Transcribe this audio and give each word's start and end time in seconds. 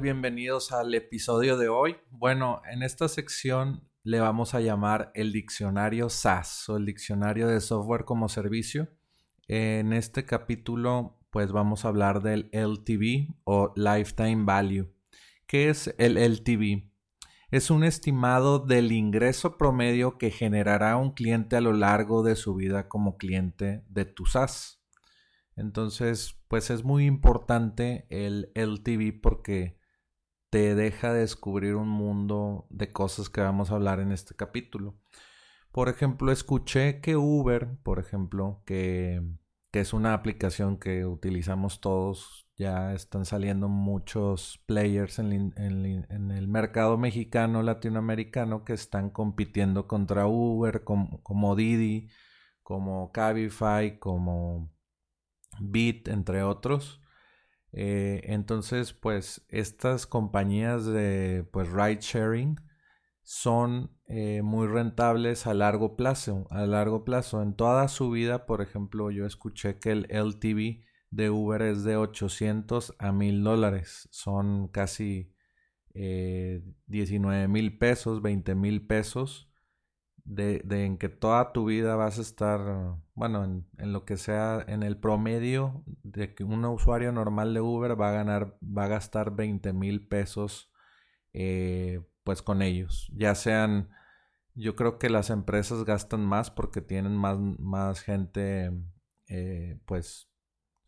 Bienvenidos 0.00 0.72
al 0.72 0.92
episodio 0.94 1.56
de 1.56 1.68
hoy. 1.68 1.96
Bueno, 2.10 2.62
en 2.70 2.82
esta 2.82 3.06
sección 3.08 3.88
le 4.02 4.18
vamos 4.18 4.54
a 4.54 4.60
llamar 4.60 5.12
el 5.14 5.32
diccionario 5.32 6.08
SaaS 6.08 6.68
o 6.68 6.76
el 6.76 6.84
diccionario 6.84 7.46
de 7.46 7.60
software 7.60 8.04
como 8.04 8.28
servicio. 8.28 8.88
En 9.46 9.92
este 9.92 10.24
capítulo 10.24 11.18
pues 11.30 11.52
vamos 11.52 11.84
a 11.84 11.88
hablar 11.88 12.22
del 12.22 12.50
LTV 12.52 13.34
o 13.44 13.72
Lifetime 13.76 14.44
Value. 14.44 14.92
¿Qué 15.46 15.68
es 15.68 15.94
el 15.98 16.16
LTV? 16.16 16.90
Es 17.50 17.70
un 17.70 17.84
estimado 17.84 18.58
del 18.58 18.90
ingreso 18.90 19.56
promedio 19.56 20.18
que 20.18 20.30
generará 20.30 20.96
un 20.96 21.12
cliente 21.12 21.56
a 21.56 21.60
lo 21.60 21.72
largo 21.72 22.22
de 22.22 22.36
su 22.36 22.54
vida 22.54 22.88
como 22.88 23.16
cliente 23.16 23.84
de 23.88 24.04
tu 24.04 24.26
SaaS. 24.26 24.82
Entonces, 25.56 26.36
pues 26.48 26.70
es 26.70 26.84
muy 26.84 27.06
importante 27.06 28.06
el 28.10 28.50
LTV 28.54 29.20
porque 29.20 29.83
te 30.54 30.76
deja 30.76 31.12
descubrir 31.12 31.74
un 31.74 31.88
mundo 31.88 32.68
de 32.70 32.92
cosas 32.92 33.28
que 33.28 33.40
vamos 33.40 33.72
a 33.72 33.74
hablar 33.74 33.98
en 33.98 34.12
este 34.12 34.36
capítulo. 34.36 34.94
Por 35.72 35.88
ejemplo, 35.88 36.30
escuché 36.30 37.00
que 37.00 37.16
Uber, 37.16 37.76
por 37.82 37.98
ejemplo, 37.98 38.62
que, 38.64 39.20
es 39.72 39.92
una 39.92 40.14
aplicación 40.14 40.78
que 40.78 41.06
utilizamos 41.06 41.80
todos, 41.80 42.46
ya 42.56 42.94
están 42.94 43.24
saliendo 43.24 43.68
muchos 43.68 44.62
players 44.66 45.18
en, 45.18 45.54
el 45.56 46.46
mercado 46.46 46.98
mexicano, 46.98 47.64
latinoamericano, 47.64 48.64
que 48.64 48.74
están 48.74 49.10
compitiendo 49.10 49.88
contra 49.88 50.28
Uber, 50.28 50.84
como, 50.84 51.20
como 51.24 51.56
Didi, 51.56 52.10
como 52.62 53.10
Cabify, 53.10 53.98
como 53.98 54.72
Bit, 55.58 56.06
entre 56.06 56.44
otros. 56.44 57.03
Eh, 57.76 58.20
entonces, 58.24 58.92
pues 58.92 59.44
estas 59.48 60.06
compañías 60.06 60.86
de 60.86 61.44
pues, 61.52 61.68
ride 61.70 61.98
sharing 62.00 62.60
son 63.22 63.90
eh, 64.06 64.42
muy 64.42 64.68
rentables 64.68 65.46
a 65.48 65.54
largo 65.54 65.96
plazo. 65.96 66.46
A 66.50 66.66
largo 66.66 67.04
plazo, 67.04 67.42
en 67.42 67.54
toda 67.54 67.88
su 67.88 68.10
vida, 68.10 68.46
por 68.46 68.62
ejemplo, 68.62 69.10
yo 69.10 69.26
escuché 69.26 69.80
que 69.80 69.90
el 69.90 70.06
LTV 70.08 70.84
de 71.10 71.30
Uber 71.30 71.62
es 71.62 71.82
de 71.82 71.96
800 71.96 72.94
a 72.98 73.12
1000 73.12 73.42
dólares. 73.42 74.08
Son 74.12 74.68
casi 74.68 75.32
19 75.94 77.42
eh, 77.42 77.48
mil 77.48 77.76
pesos, 77.76 78.22
20 78.22 78.54
mil 78.54 78.86
pesos 78.86 79.53
de, 80.24 80.62
en 80.70 80.98
que 80.98 81.08
toda 81.08 81.52
tu 81.52 81.66
vida 81.66 81.96
vas 81.96 82.18
a 82.18 82.22
estar, 82.22 82.96
bueno, 83.14 83.44
en, 83.44 83.92
lo 83.92 84.04
que 84.04 84.16
sea, 84.16 84.64
en 84.66 84.82
el 84.82 84.98
promedio 84.98 85.84
de 86.02 86.34
que 86.34 86.44
un 86.44 86.64
usuario 86.64 87.12
normal 87.12 87.54
de 87.54 87.60
Uber 87.60 88.00
va 88.00 88.10
a 88.10 88.12
ganar, 88.12 88.56
va 88.62 88.84
a 88.84 88.88
gastar 88.88 89.34
20 89.36 89.72
mil 89.72 90.08
pesos, 90.08 90.72
eh, 91.32 92.00
pues 92.24 92.42
con 92.42 92.62
ellos. 92.62 93.10
Ya 93.14 93.34
sean, 93.34 93.90
yo 94.54 94.76
creo 94.76 94.98
que 94.98 95.10
las 95.10 95.30
empresas 95.30 95.84
gastan 95.84 96.24
más 96.24 96.50
porque 96.50 96.80
tienen 96.80 97.16
más, 97.16 97.38
más 97.38 98.00
gente, 98.00 98.72
eh, 99.28 99.78
pues, 99.86 100.30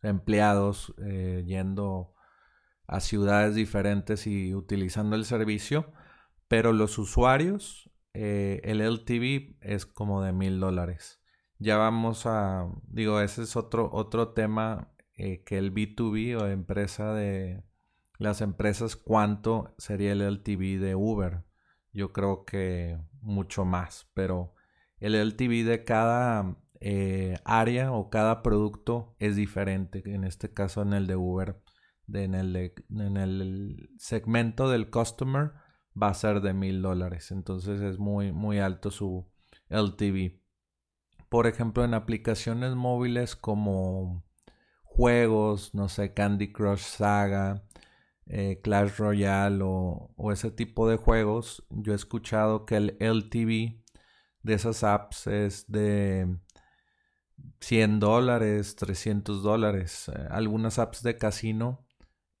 empleados 0.01 0.93
eh, 0.99 1.43
yendo 1.45 2.13
a 2.87 3.01
ciudades 3.01 3.55
diferentes 3.55 4.27
y 4.27 4.53
utilizando 4.55 5.15
el 5.15 5.25
servicio, 5.25 5.91
pero 6.47 6.73
los 6.73 6.97
usuarios 6.97 7.91
eh, 8.19 8.61
el 8.63 8.81
LTV 8.81 9.57
es 9.61 9.85
como 9.85 10.23
de 10.23 10.33
mil 10.33 10.59
dólares. 10.59 11.21
Ya 11.59 11.77
vamos 11.77 12.25
a, 12.25 12.67
digo, 12.87 13.21
ese 13.21 13.43
es 13.43 13.55
otro, 13.55 13.91
otro 13.93 14.29
tema 14.29 14.91
eh, 15.13 15.43
que 15.43 15.59
el 15.59 15.71
B2B 15.71 16.35
o 16.41 16.47
empresa 16.47 17.13
de 17.13 17.63
las 18.17 18.41
empresas, 18.41 18.95
¿cuánto 18.95 19.75
sería 19.77 20.13
el 20.13 20.21
LTV 20.21 20.79
de 20.79 20.95
Uber? 20.95 21.43
Yo 21.93 22.11
creo 22.11 22.43
que 22.43 22.97
mucho 23.21 23.65
más, 23.65 24.09
pero 24.15 24.55
el 24.99 25.13
LTV 25.13 25.63
de 25.63 25.83
cada 25.83 26.57
eh, 26.79 27.37
área 27.45 27.91
o 27.91 28.09
cada 28.09 28.41
producto 28.41 29.15
es 29.19 29.35
diferente. 29.35 30.01
En 30.05 30.23
este 30.23 30.51
caso, 30.51 30.81
en 30.81 30.93
el 30.93 31.05
de 31.05 31.17
Uber, 31.17 31.61
en, 32.11 32.33
el 32.33 32.73
en 32.89 33.17
el 33.17 33.91
segmento 33.99 34.71
del 34.71 34.89
customer, 34.89 35.51
va 36.01 36.09
a 36.09 36.13
ser 36.13 36.41
de 36.41 36.53
mil 36.53 36.81
dólares. 36.81 37.31
Entonces 37.31 37.81
es 37.81 37.97
muy, 37.99 38.31
muy 38.31 38.59
alto 38.59 38.91
su 38.91 39.25
LTV. 39.69 40.39
Por 41.29 41.47
ejemplo, 41.47 41.83
en 41.83 41.93
aplicaciones 41.93 42.75
móviles 42.75 43.35
como 43.35 44.23
juegos, 44.83 45.73
no 45.75 45.89
sé, 45.89 46.13
Candy 46.13 46.51
Crush 46.51 46.79
Saga, 46.79 47.63
eh, 48.27 48.59
Clash 48.63 48.97
Royale 48.97 49.59
o, 49.63 50.31
ese 50.31 50.51
tipo 50.51 50.89
de 50.89 50.97
juegos, 50.97 51.65
yo 51.69 51.93
he 51.93 51.95
escuchado 51.95 52.65
que 52.65 52.75
el 52.77 52.97
LTV 52.99 53.83
de 54.43 54.53
esas 54.53 54.83
apps 54.83 55.27
es 55.27 55.69
de 55.71 56.37
100 57.59 57.99
dólares, 57.99 58.75
300 58.75 59.43
dólares. 59.43 60.09
Eh, 60.09 60.27
algunas 60.29 60.79
apps 60.79 61.03
de 61.03 61.17
casino 61.17 61.86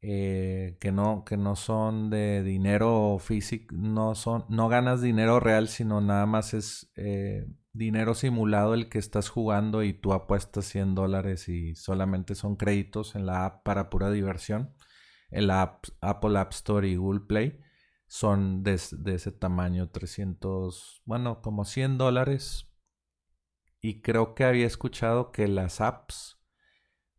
eh, 0.09 0.77
que, 0.79 0.93
no, 0.93 1.25
que 1.25 1.35
no 1.35 1.57
son 1.57 2.09
de 2.09 2.41
dinero 2.41 3.17
físico, 3.19 3.75
no, 3.77 4.15
son, 4.15 4.45
no 4.47 4.69
ganas 4.69 5.01
dinero 5.01 5.41
real, 5.41 5.67
sino 5.67 5.99
nada 5.99 6.25
más 6.25 6.53
es 6.53 6.89
eh, 6.95 7.45
dinero 7.73 8.15
simulado 8.15 8.73
el 8.73 8.87
que 8.87 8.99
estás 8.99 9.27
jugando 9.27 9.83
y 9.83 9.91
tú 9.91 10.13
apuestas 10.13 10.63
100 10.67 10.95
dólares 10.95 11.49
y 11.49 11.75
solamente 11.75 12.35
son 12.35 12.55
créditos 12.55 13.15
en 13.17 13.25
la 13.25 13.45
app 13.45 13.63
para 13.65 13.89
pura 13.89 14.09
diversión. 14.09 14.73
En 15.29 15.47
la 15.47 15.81
Apple 15.99 16.39
App 16.39 16.53
Store 16.53 16.87
y 16.87 16.95
Google 16.95 17.25
Play 17.27 17.59
son 18.07 18.63
de, 18.63 18.79
de 18.93 19.15
ese 19.15 19.33
tamaño, 19.33 19.89
300, 19.89 21.01
bueno, 21.03 21.41
como 21.41 21.65
100 21.65 21.97
dólares. 21.97 22.71
Y 23.81 24.01
creo 24.01 24.35
que 24.35 24.45
había 24.45 24.67
escuchado 24.67 25.33
que 25.33 25.49
las 25.49 25.81
apps 25.81 26.36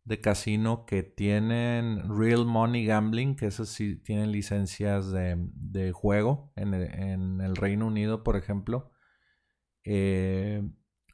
de 0.09 0.19
casino 0.19 0.87
que 0.87 1.03
tienen 1.03 2.17
Real 2.17 2.43
Money 2.43 2.83
Gambling, 2.83 3.35
que 3.35 3.45
esos 3.45 3.69
sí 3.69 3.95
tienen 3.95 4.31
licencias 4.31 5.11
de, 5.11 5.91
juego 5.93 6.51
en 6.55 6.73
el, 6.73 7.55
Reino 7.55 7.85
Unido, 7.85 8.23
por 8.23 8.35
ejemplo, 8.35 8.89
eh, 9.83 10.67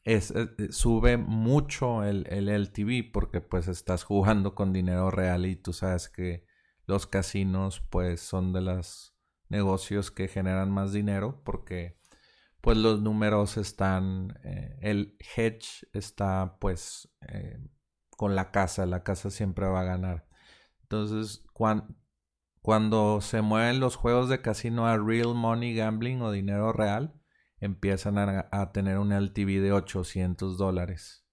es, 0.05 0.31
eh, 0.31 0.47
sube 0.69 1.17
mucho 1.17 2.05
el, 2.05 2.25
el, 2.29 2.47
LTV 2.47 3.11
porque 3.11 3.41
pues 3.41 3.67
estás 3.67 4.05
jugando 4.05 4.55
con 4.55 4.71
dinero 4.71 5.11
real 5.11 5.45
y 5.45 5.57
tú 5.57 5.73
sabes 5.73 6.07
que 6.07 6.45
los 6.85 7.05
casinos 7.05 7.81
pues 7.89 8.21
son 8.21 8.53
de 8.53 8.61
los 8.61 9.13
negocios 9.49 10.09
que 10.09 10.29
generan 10.29 10.71
más 10.71 10.93
dinero 10.93 11.41
porque 11.43 11.99
pues 12.61 12.77
los 12.77 13.01
números 13.01 13.57
están, 13.57 14.39
eh, 14.45 14.77
el 14.79 15.17
hedge 15.35 15.85
está 15.91 16.57
pues 16.61 17.09
con 18.17 18.35
la 18.35 18.51
casa, 18.51 18.85
la 18.85 19.03
casa 19.03 19.29
siempre 19.29 19.67
va 19.67 19.81
a 19.81 19.85
ganar. 19.85 20.27
Entonces, 20.81 21.43
cuando 22.61 23.21
se 23.21 23.41
mueven 23.41 23.79
los 23.79 23.95
juegos 23.95 24.29
de 24.29 24.41
casino 24.41 24.87
a 24.87 24.97
real 24.97 25.33
money 25.35 25.75
gambling 25.75 26.21
o 26.21 26.31
dinero 26.31 26.73
real, 26.73 27.19
empiezan 27.59 28.17
a, 28.17 28.71
tener 28.71 28.99
un 28.99 29.11
LTV 29.11 29.61
de 29.61 29.71
800 29.71 30.57
dólares, 30.57 31.25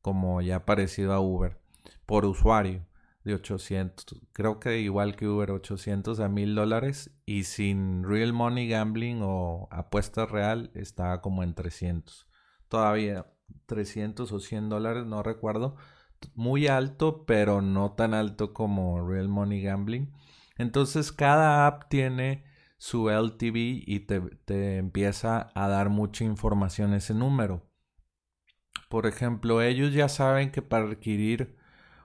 como 0.00 0.40
ya 0.40 0.64
parecido 0.64 1.12
a 1.12 1.20
Uber, 1.20 1.60
por 2.06 2.24
usuario 2.24 2.86
de 3.24 3.34
800. 3.34 4.20
Creo 4.32 4.60
que 4.60 4.80
igual 4.80 5.16
que 5.16 5.28
Uber, 5.28 5.50
800 5.52 6.20
a 6.20 6.28
1000 6.28 6.54
dólares 6.54 7.10
y 7.24 7.44
sin 7.44 8.04
real 8.04 8.32
money 8.32 8.68
gambling 8.68 9.20
o 9.22 9.68
apuesta 9.70 10.26
real 10.26 10.70
está 10.74 11.20
como 11.20 11.42
en 11.42 11.54
300. 11.54 12.26
Todavía 12.68 13.26
300 13.66 14.32
o 14.32 14.40
100 14.40 14.68
dólares, 14.68 15.06
no 15.06 15.22
recuerdo 15.22 15.76
muy 16.34 16.66
alto, 16.66 17.24
pero 17.26 17.62
no 17.62 17.92
tan 17.92 18.14
alto 18.14 18.52
como 18.52 19.06
Real 19.08 19.28
Money 19.28 19.62
Gambling. 19.62 20.12
Entonces 20.58 21.12
cada 21.12 21.66
app 21.66 21.88
tiene 21.88 22.44
su 22.78 23.10
LTV 23.10 23.84
y 23.86 24.00
te, 24.00 24.20
te 24.20 24.78
empieza 24.78 25.50
a 25.54 25.68
dar 25.68 25.88
mucha 25.88 26.24
información 26.24 26.94
ese 26.94 27.14
número. 27.14 27.68
Por 28.88 29.06
ejemplo, 29.06 29.62
ellos 29.62 29.92
ya 29.94 30.08
saben 30.08 30.50
que 30.50 30.62
para 30.62 30.86
adquirir 30.86 31.56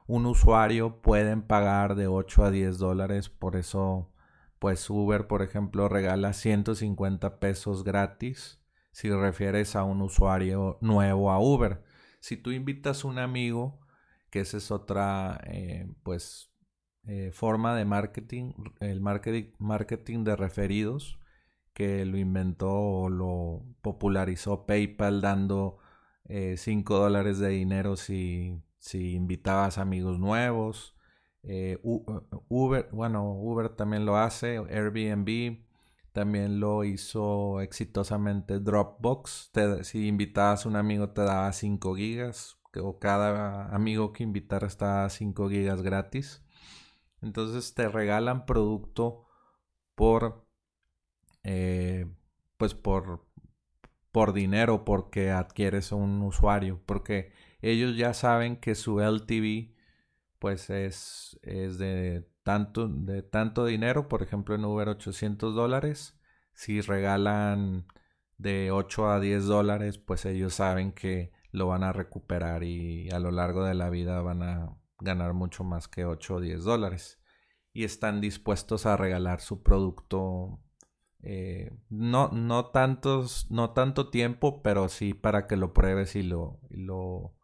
un 0.08 0.26
usuario 0.26 1.02
pueden 1.02 1.42
pagar 1.42 1.96
de 1.96 2.08
8 2.08 2.46
a 2.46 2.52
10 2.52 2.78
dólares, 2.78 3.30
por 3.30 3.56
eso 3.56 4.14
pues 4.60 4.90
Uber, 4.90 5.28
por 5.28 5.42
ejemplo, 5.42 5.88
regala 5.90 6.34
150 6.34 7.40
pesos 7.40 7.84
gratis 7.84 8.60
si 8.92 9.12
refieres 9.12 9.76
a 9.76 9.84
un 9.84 10.02
usuario 10.02 10.80
nuevo 10.82 11.32
a 11.32 11.40
Uber. 11.40 11.84
Si 12.20 12.36
tú 12.36 12.52
invitas 12.52 13.04
a 13.04 13.08
un 13.08 13.20
amigo, 13.20 13.80
que 14.30 14.42
esa 14.42 14.58
es 14.58 14.72
otra, 14.72 15.40
eh, 15.46 15.88
pues, 16.04 16.52
eh, 17.08 17.32
forma 17.34 17.76
de 17.76 17.86
marketing, 17.86 18.54
el 18.80 19.02
marketing, 19.02 19.52
marketing 19.60 20.24
de 20.24 20.36
referidos, 20.36 21.20
que 21.74 22.06
lo 22.06 22.18
inventó 22.18 22.72
o 22.72 23.10
lo 23.10 23.64
popularizó 23.82 24.66
PayPal 24.66 25.22
dando 25.22 25.78
5 26.58 26.96
eh, 26.96 27.00
dólares 27.00 27.40
de 27.40 27.50
dinero 27.50 27.96
si, 27.96 28.62
si 28.80 29.14
invitabas 29.14 29.78
amigos 29.78 30.20
nuevos. 30.20 30.96
Uber, 32.50 32.90
bueno, 32.92 33.32
Uber 33.32 33.70
también 33.70 34.06
lo 34.06 34.18
hace, 34.18 34.58
Airbnb 34.58 35.68
también 36.18 36.60
lo 36.60 36.84
hizo 36.84 37.62
exitosamente 37.62 38.60
Dropbox. 38.60 39.52
si 39.84 40.08
invitabas 40.08 40.66
a 40.66 40.70
un 40.70 40.76
amigo 40.76 41.12
te 41.12 41.22
daba 41.22 41.54
5 41.54 41.96
gigas. 41.96 42.57
O 42.76 43.00
cada 43.00 43.74
amigo 43.74 44.14
que 44.14 44.24
invitara 44.24 44.68
está 44.68 45.10
5 45.10 45.50
gigas 45.50 45.82
gratis. 45.82 46.44
Entonces 47.22 47.74
te 47.74 47.90
regalan 47.90 48.46
producto 48.46 49.26
por 49.96 50.46
eh, 51.44 52.08
pues 52.58 52.74
por 52.76 53.26
por 54.12 54.34
dinero 54.34 54.86
porque 54.86 55.32
adquieres 55.32 55.92
un 55.92 56.22
usuario 56.22 56.82
porque 56.86 57.32
ellos 57.62 57.98
ya 57.98 58.14
saben 58.14 58.58
que 58.58 58.76
su 58.76 59.02
LTV 59.02 59.78
pues 60.40 60.70
es, 60.70 61.40
es 61.44 61.78
de 61.78 62.28
tanto, 62.44 62.88
de 62.88 63.24
tanto 63.24 63.66
dinero, 63.66 64.08
por 64.08 64.24
ejemplo 64.24 64.56
en 64.56 64.66
Uber 64.66 64.90
800 64.90 65.56
dólares, 65.56 66.18
si 66.54 66.82
regalan 66.82 67.88
de 68.38 68.72
8 68.72 69.10
a 69.10 69.20
10 69.20 69.46
dólares, 69.46 69.98
pues 69.98 70.26
ellos 70.26 70.54
saben 70.56 70.92
que 70.92 71.32
lo 71.52 71.68
van 71.68 71.84
a 71.84 71.94
recuperar 71.94 72.64
y 72.64 73.10
a 73.10 73.20
lo 73.20 73.32
largo 73.32 73.64
de 73.64 73.74
la 73.74 73.90
vida 73.90 74.22
van 74.22 74.44
a 74.44 74.78
ganar 75.00 75.34
mucho 75.34 75.64
más 75.64 75.88
que 75.88 76.06
8 76.06 76.36
o 76.36 76.42
10 76.42 76.64
dólares. 76.64 77.22
Y 77.74 77.84
están 77.84 78.22
dispuestos 78.22 78.86
a 78.86 78.98
regalar 78.98 79.40
su 79.40 79.62
producto 79.64 80.60
eh, 81.22 81.72
no, 81.90 82.30
no, 82.30 82.68
tantos, 82.68 83.50
no 83.52 83.72
tanto 83.72 84.10
tiempo, 84.10 84.62
pero 84.62 84.90
sí 84.90 85.14
para 85.14 85.48
que 85.48 85.58
lo 85.58 85.74
pruebes 85.74 86.16
y 86.16 86.24
lo, 86.24 86.60
y 86.70 86.78
lo 86.78 87.38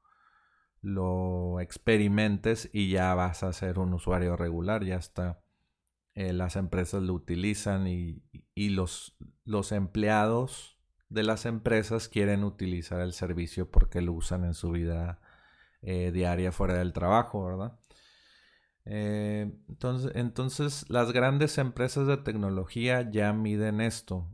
lo 0.83 1.61
experimentes 1.61 2.69
y 2.73 2.91
ya 2.91 3.15
vas 3.15 3.41
a 3.41 3.53
ser 3.53 3.79
un 3.79 3.93
usuario 3.93 4.35
regular, 4.35 4.83
ya 4.83 4.97
está. 4.97 5.41
Eh, 6.13 6.33
las 6.33 6.57
empresas 6.57 7.01
lo 7.01 7.13
utilizan 7.13 7.87
y, 7.87 8.21
los, 8.55 9.17
los 9.45 9.71
empleados 9.71 10.72
de 11.13 11.23
las 11.23 11.45
empresas 11.45 12.09
quieren 12.09 12.43
utilizar 12.43 13.01
el 13.01 13.13
servicio 13.13 13.69
porque 13.69 14.01
lo 14.01 14.13
usan 14.13 14.43
en 14.45 14.53
su 14.53 14.71
vida 14.71 15.19
eh, 15.81 16.11
diaria 16.11 16.51
fuera 16.51 16.75
del 16.75 16.93
trabajo, 16.93 17.45
¿verdad? 17.45 17.79
Eh, 18.85 19.51
entonces, 19.69 20.11
entonces, 20.15 20.85
las 20.89 21.11
grandes 21.11 21.57
empresas 21.57 22.07
de 22.07 22.17
tecnología 22.17 23.09
ya 23.09 23.33
miden 23.33 23.81
esto. 23.81 24.29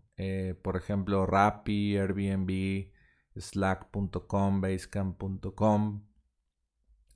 por 0.63 0.75
ejemplo, 0.75 1.25
Rappi, 1.25 1.97
Airbnb, 1.97 2.91
Slack.com, 3.35 4.61
Basecamp.com, 4.61 6.03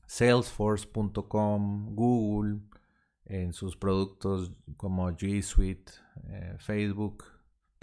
Salesforce.com, 0.08 1.96
Google, 1.96 2.62
en 3.26 3.54
sus 3.54 3.76
productos 3.76 4.52
como 4.78 5.10
G 5.12 5.42
Suite, 5.42 5.92
eh, 6.26 6.56
Facebook 6.60 7.24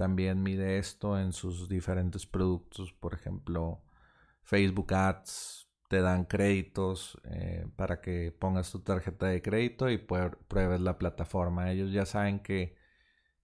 también 0.00 0.42
mide 0.42 0.78
esto 0.78 1.18
en 1.18 1.34
sus 1.34 1.68
diferentes 1.68 2.24
productos, 2.24 2.90
por 2.90 3.12
ejemplo, 3.12 3.82
Facebook 4.40 4.94
Ads 4.94 5.68
te 5.90 6.00
dan 6.00 6.24
créditos 6.24 7.20
eh, 7.24 7.66
para 7.76 8.00
que 8.00 8.32
pongas 8.32 8.72
tu 8.72 8.78
tarjeta 8.80 9.26
de 9.26 9.42
crédito 9.42 9.90
y 9.90 9.98
pruebes 9.98 10.80
la 10.80 10.96
plataforma. 10.96 11.70
Ellos 11.70 11.92
ya 11.92 12.06
saben 12.06 12.40
que 12.40 12.76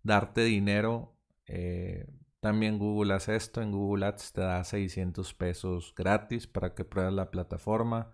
darte 0.03 0.44
dinero, 0.44 1.14
eh, 1.44 2.06
también 2.41 2.79
Google 2.79 3.12
hace 3.12 3.37
esto, 3.37 3.61
en 3.61 3.70
Google 3.70 4.06
Ads 4.06 4.32
te 4.32 4.41
da 4.41 4.64
600 4.64 5.35
pesos 5.35 5.93
gratis 5.94 6.47
para 6.47 6.75
que 6.75 6.87
pruebes 6.87 7.12
la 7.12 7.31
plataforma 7.31 8.12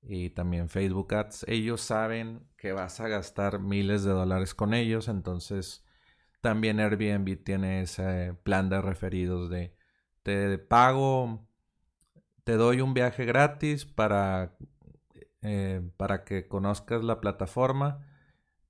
y 0.00 0.30
también 0.30 0.70
Facebook 0.70 1.14
Ads, 1.14 1.44
ellos 1.46 1.82
saben 1.82 2.48
que 2.56 2.72
vas 2.72 3.00
a 3.00 3.08
gastar 3.08 3.58
miles 3.58 4.02
de 4.02 4.12
dólares 4.12 4.54
con 4.54 4.72
ellos, 4.72 5.08
entonces 5.08 5.84
también 6.40 6.80
Airbnb 6.80 7.42
tiene 7.42 7.82
ese 7.82 8.34
plan 8.42 8.68
de 8.68 8.80
referidos 8.80 9.50
de 9.50 9.74
te 10.22 10.58
pago, 10.58 11.46
te 12.44 12.54
doy 12.54 12.80
un 12.80 12.94
viaje 12.94 13.24
gratis 13.24 13.84
para, 13.84 14.56
eh, 15.42 15.82
para 15.96 16.24
que 16.24 16.48
conozcas 16.48 17.02
la 17.02 17.20
plataforma. 17.20 18.06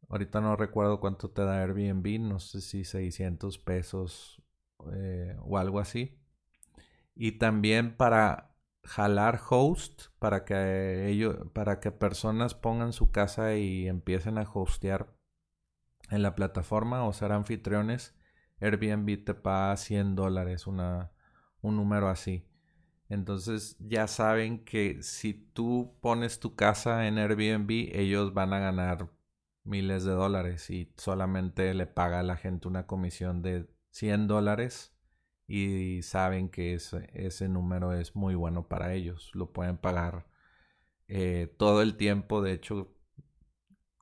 Ahorita 0.08 0.40
no 0.40 0.56
recuerdo 0.56 1.00
cuánto 1.00 1.30
te 1.30 1.42
da 1.42 1.62
Airbnb, 1.62 2.20
no 2.20 2.40
sé 2.40 2.60
si 2.60 2.84
600 2.84 3.58
pesos 3.58 4.42
eh, 4.92 5.36
o 5.40 5.58
algo 5.58 5.80
así. 5.80 6.18
Y 7.14 7.32
también 7.32 7.96
para 7.96 8.50
jalar 8.82 9.40
host 9.48 10.04
para 10.18 10.44
que 10.44 11.08
ellos, 11.08 11.36
para 11.52 11.80
que 11.80 11.92
personas 11.92 12.54
pongan 12.54 12.92
su 12.92 13.10
casa 13.10 13.54
y 13.54 13.88
empiecen 13.88 14.38
a 14.38 14.48
hostear 14.52 15.19
en 16.10 16.22
la 16.22 16.34
plataforma 16.34 17.04
o 17.04 17.12
ser 17.12 17.32
anfitriones, 17.32 18.14
Airbnb 18.60 19.24
te 19.24 19.34
paga 19.34 19.76
100 19.76 20.16
dólares, 20.16 20.66
un 20.66 20.76
número 21.62 22.08
así. 22.08 22.46
Entonces 23.08 23.76
ya 23.80 24.06
saben 24.06 24.64
que 24.64 25.02
si 25.02 25.34
tú 25.34 25.96
pones 26.00 26.38
tu 26.40 26.54
casa 26.54 27.06
en 27.08 27.18
Airbnb, 27.18 27.70
ellos 27.92 28.34
van 28.34 28.52
a 28.52 28.60
ganar 28.60 29.10
miles 29.64 30.04
de 30.04 30.12
dólares 30.12 30.70
y 30.70 30.92
solamente 30.96 31.74
le 31.74 31.86
paga 31.86 32.20
a 32.20 32.22
la 32.22 32.36
gente 32.36 32.68
una 32.68 32.86
comisión 32.86 33.42
de 33.42 33.68
100 33.90 34.28
dólares 34.28 34.94
y 35.46 36.02
saben 36.02 36.48
que 36.48 36.74
ese, 36.74 37.10
ese 37.12 37.48
número 37.48 37.92
es 37.92 38.14
muy 38.14 38.36
bueno 38.36 38.68
para 38.68 38.94
ellos. 38.94 39.32
Lo 39.34 39.52
pueden 39.52 39.76
pagar 39.78 40.26
eh, 41.08 41.52
todo 41.58 41.82
el 41.82 41.96
tiempo. 41.96 42.42
De 42.42 42.52
hecho, 42.52 42.94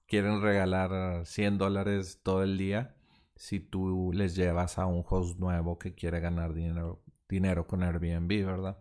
quieren 0.08 0.42
regalar 0.42 1.24
100 1.26 1.58
dólares 1.58 2.20
todo 2.22 2.42
el 2.42 2.58
día 2.58 2.96
si 3.36 3.60
tú 3.60 4.10
les 4.12 4.34
llevas 4.34 4.78
a 4.78 4.86
un 4.86 5.04
host 5.08 5.38
nuevo 5.38 5.78
que 5.78 5.94
quiere 5.94 6.20
ganar 6.20 6.54
dinero, 6.54 7.02
dinero 7.28 7.66
con 7.68 7.84
Airbnb, 7.84 8.44
¿verdad? 8.44 8.78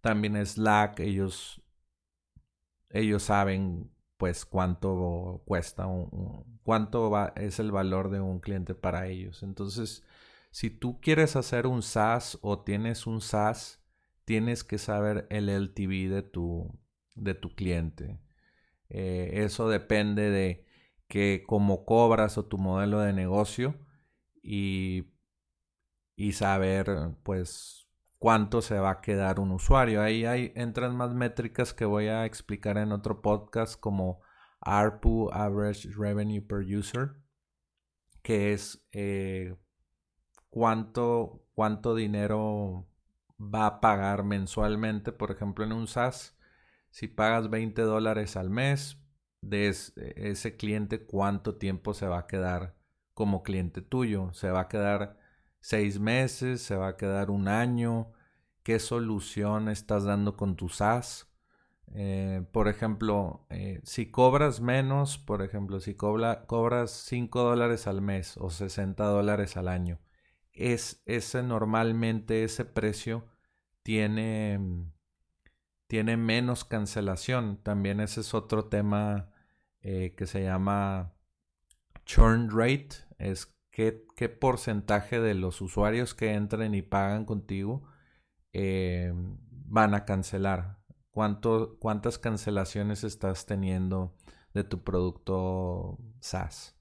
También 0.00 0.44
Slack, 0.44 1.00
ellos, 1.00 1.62
ellos 2.90 3.22
saben 3.22 3.92
pues 4.16 4.44
cuánto 4.44 5.42
cuesta, 5.46 5.86
un, 5.86 6.58
cuánto 6.64 7.10
va, 7.10 7.32
es 7.36 7.60
el 7.60 7.70
valor 7.70 8.10
de 8.10 8.20
un 8.20 8.40
cliente 8.40 8.74
para 8.74 9.06
ellos. 9.06 9.42
Entonces, 9.42 10.02
si 10.50 10.70
tú 10.70 11.00
quieres 11.00 11.36
hacer 11.36 11.66
un 11.66 11.82
SaaS 11.82 12.38
o 12.42 12.60
tienes 12.60 13.06
un 13.06 13.20
SaaS, 13.20 13.80
tienes 14.24 14.64
que 14.64 14.78
saber 14.78 15.26
el 15.30 15.48
LTV 15.48 16.10
de 16.10 16.22
tu, 16.22 16.76
de 17.14 17.34
tu 17.34 17.54
cliente. 17.54 18.18
Eh, 18.88 19.44
eso 19.44 19.68
depende 19.68 20.30
de 20.30 20.66
que 21.08 21.44
cómo 21.46 21.84
cobras 21.84 22.38
o 22.38 22.46
tu 22.46 22.58
modelo 22.58 23.00
de 23.00 23.12
negocio 23.12 23.76
y, 24.42 25.12
y 26.16 26.32
saber 26.32 27.16
pues 27.22 27.86
cuánto 28.18 28.62
se 28.62 28.78
va 28.78 28.90
a 28.90 29.00
quedar 29.00 29.40
un 29.40 29.52
usuario. 29.52 30.02
Ahí 30.02 30.24
hay, 30.24 30.52
entran 30.56 30.96
más 30.96 31.12
métricas 31.14 31.74
que 31.74 31.84
voy 31.84 32.08
a 32.08 32.24
explicar 32.24 32.78
en 32.78 32.92
otro 32.92 33.22
podcast 33.22 33.78
como 33.78 34.20
ARPU, 34.60 35.30
Average 35.32 35.90
Revenue 35.96 36.42
Per 36.42 36.58
User, 36.58 37.14
que 38.22 38.52
es 38.52 38.84
eh, 38.92 39.56
cuánto, 40.50 41.44
cuánto 41.54 41.94
dinero 41.94 42.88
va 43.38 43.66
a 43.66 43.80
pagar 43.80 44.24
mensualmente. 44.24 45.12
Por 45.12 45.30
ejemplo, 45.30 45.64
en 45.64 45.72
un 45.72 45.86
SaaS, 45.86 46.35
si 46.96 47.08
pagas 47.08 47.50
20 47.50 47.82
dólares 47.82 48.38
al 48.38 48.48
mes, 48.48 48.98
de 49.42 49.68
ese 49.68 50.56
cliente 50.56 51.04
cuánto 51.04 51.56
tiempo 51.56 51.92
se 51.92 52.06
va 52.06 52.20
a 52.20 52.26
quedar 52.26 52.74
como 53.12 53.42
cliente 53.42 53.82
tuyo. 53.82 54.32
Se 54.32 54.50
va 54.50 54.60
a 54.62 54.68
quedar 54.68 55.18
seis 55.60 56.00
meses, 56.00 56.62
se 56.62 56.74
va 56.74 56.88
a 56.88 56.96
quedar 56.96 57.28
un 57.30 57.48
año. 57.48 58.12
¿Qué 58.62 58.78
solución 58.78 59.68
estás 59.68 60.04
dando 60.04 60.38
con 60.38 60.56
tu 60.56 60.70
SaaS? 60.70 61.30
Eh, 61.92 62.46
por 62.50 62.66
ejemplo, 62.66 63.44
eh, 63.50 63.82
si 63.84 64.10
cobras 64.10 64.62
menos, 64.62 65.18
por 65.18 65.42
ejemplo, 65.42 65.80
si 65.80 65.96
cobras 65.96 66.90
5 66.90 67.42
dólares 67.42 67.86
al 67.86 68.00
mes 68.00 68.38
o 68.38 68.48
60 68.48 69.04
dólares 69.04 69.58
al 69.58 69.68
año, 69.68 70.00
es 70.54 71.02
ese 71.04 71.42
normalmente 71.42 72.42
ese 72.42 72.64
precio 72.64 73.26
tiene, 73.82 74.58
tiene 75.86 76.16
menos 76.16 76.64
cancelación. 76.64 77.58
También 77.62 78.00
ese 78.00 78.20
es 78.20 78.34
otro 78.34 78.66
tema 78.66 79.30
eh, 79.80 80.14
que 80.16 80.26
se 80.26 80.42
llama 80.42 81.14
churn 82.04 82.50
rate, 82.50 82.88
es 83.18 83.54
qué, 83.70 84.06
qué, 84.16 84.28
porcentaje 84.28 85.20
de 85.20 85.34
los 85.34 85.60
usuarios 85.60 86.14
que 86.14 86.34
entren 86.34 86.74
y 86.74 86.82
pagan 86.82 87.24
contigo 87.24 87.88
van 89.68 89.94
a 89.94 90.04
cancelar 90.04 90.78
cuántas 91.10 92.18
cancelaciones 92.18 93.04
estás 93.04 93.46
teniendo 93.46 94.14
de 94.54 94.64
tu 94.64 94.84
producto 94.84 95.98
SaaS. 96.20 96.76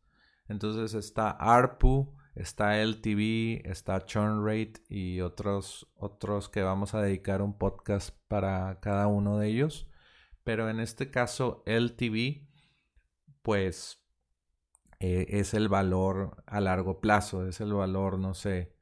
Entonces 0.48 0.94
está 0.94 1.32
ARPU, 1.32 2.16
está 2.36 2.82
LTV, 2.82 3.62
está 3.70 4.06
churn 4.06 4.46
rate 4.46 4.82
y 4.90 5.22
otros, 5.22 5.88
otros 5.96 6.50
que 6.50 6.62
vamos 6.62 6.94
a 6.94 7.02
dedicar 7.02 7.42
un 7.42 7.58
podcast 7.58 8.16
para 8.28 8.80
cada 8.82 9.08
uno 9.08 9.40
de 9.40 9.48
ellos. 9.48 9.90
Pero 10.44 10.70
en 10.70 10.80
este 10.80 11.10
caso 11.10 11.64
LTV, 11.66 12.48
pues 13.42 14.06
eh, 15.00 15.26
es 15.30 15.54
el 15.54 15.70
valor 15.70 16.44
a 16.46 16.60
largo 16.62 17.02
plazo, 17.02 17.48
es 17.48 17.62
el 17.62 17.74
valor, 17.74 18.20
no 18.20 18.34
sé, 18.34 18.76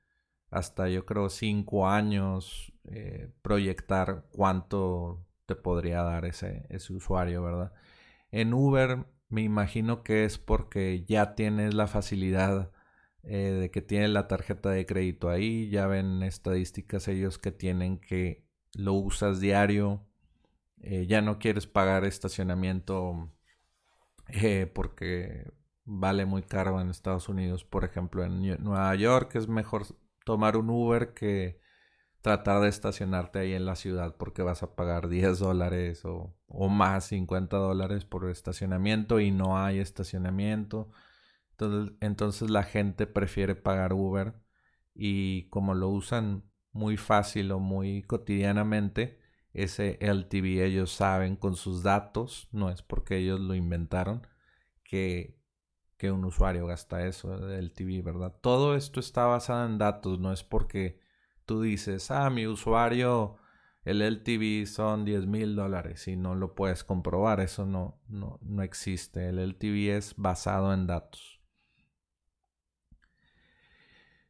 hasta 0.50 0.90
yo 0.90 1.06
creo 1.06 1.30
cinco 1.30 1.88
años, 1.88 2.74
eh, 2.86 3.32
proyectar 3.42 4.26
cuánto 4.32 5.26
te 5.46 5.56
podría 5.56 6.04
dar 6.04 6.26
ese, 6.26 6.66
ese 6.70 6.94
usuario, 6.94 7.44
¿verdad? 7.44 7.74
En 8.32 8.54
Uber 8.54 9.06
me 9.30 9.42
imagino 9.42 10.04
que 10.04 10.26
es 10.26 10.38
porque 10.38 11.06
ya 11.06 11.36
tienes 11.36 11.74
la 11.74 11.88
facilidad 11.88 12.72
eh, 13.24 13.52
de 13.52 13.72
que 13.72 13.82
tienes 13.82 14.10
la 14.10 14.28
tarjeta 14.28 14.70
de 14.70 14.86
crédito 14.86 15.30
ahí, 15.30 15.70
ya 15.70 15.88
ven 15.88 16.24
estadísticas 16.24 17.08
ellos 17.08 17.38
que 17.38 17.52
tienen 17.52 18.00
que 18.00 18.46
lo 18.74 18.94
usas 18.94 19.40
diario, 19.40 20.06
eh, 20.82 21.06
ya 21.08 21.22
no 21.22 21.40
quieres 21.40 21.68
pagar 21.68 22.06
estacionamiento 22.06 23.32
eh, 24.28 24.72
porque 24.74 25.54
vale 25.86 26.26
muy 26.26 26.44
caro 26.44 26.82
en 26.82 26.90
Estados 26.90 27.30
Unidos, 27.30 27.64
por 27.66 27.86
ejemplo 27.86 28.24
en 28.24 28.42
Nueva 28.64 28.94
York 28.96 29.36
es 29.36 29.48
mejor 29.48 29.86
tomar 30.26 30.58
un 30.58 30.70
Uber 30.70 31.14
que 31.14 31.60
tratar 32.24 32.62
de 32.62 32.70
estacionarte 32.70 33.40
ahí 33.40 33.54
en 33.54 33.66
la 33.66 33.76
ciudad 33.76 34.16
porque 34.18 34.44
vas 34.44 34.64
a 34.64 34.76
pagar 34.76 35.10
10 35.10 35.40
dólares 35.40 36.04
o, 36.06 36.34
más 36.70 37.06
50 37.08 37.58
dólares 37.58 38.06
por 38.06 38.30
estacionamiento 38.30 39.20
y 39.20 39.32
no 39.32 39.58
hay 39.58 39.80
estacionamiento. 39.80 40.90
Entonces, 42.02 42.50
la 42.50 42.64
gente 42.64 43.08
prefiere 43.08 43.56
pagar 43.56 43.94
Uber 43.94 44.36
y 44.96 45.50
como 45.50 45.74
lo 45.76 45.90
usan 45.90 46.44
muy 46.72 46.98
fácil 46.98 47.52
o 47.52 47.60
muy 47.60 48.04
cotidianamente, 48.04 49.20
ese 49.54 49.98
LTV 50.02 50.64
ellos 50.66 50.92
saben 50.92 51.36
con 51.36 51.56
sus 51.56 51.84
datos, 51.84 52.50
no 52.52 52.70
es 52.70 52.82
porque 52.82 53.18
ellos 53.18 53.40
lo 53.40 53.56
inventaron, 53.56 54.28
que, 54.84 55.40
que 55.98 56.12
un 56.12 56.26
usuario 56.26 56.66
gasta 56.68 57.06
eso 57.08 57.38
de 57.38 57.60
LTV, 57.60 58.04
¿verdad? 58.04 58.34
Todo 58.42 58.76
esto 58.76 59.00
está 59.00 59.26
basado 59.26 59.66
en 59.68 59.78
datos, 59.78 60.20
no 60.20 60.34
es 60.34 60.44
porque 60.44 61.00
tú 61.46 61.62
dices, 61.62 62.12
ah, 62.12 62.30
mi 62.30 62.48
usuario, 62.48 63.38
el 63.86 64.02
LTV 64.02 64.66
son 64.68 65.06
10 65.06 65.28
mil 65.28 65.56
dólares 65.56 66.08
y 66.08 66.16
no 66.16 66.36
lo 66.36 66.56
puedes 66.56 66.84
comprobar, 66.84 67.40
eso 67.40 67.66
no, 67.66 68.02
no, 68.08 68.40
no 68.42 68.64
existe. 68.64 69.30
El 69.30 69.40
LTV 69.40 69.98
es 69.98 70.16
basado 70.18 70.74
en 70.74 70.88
datos. 70.88 71.33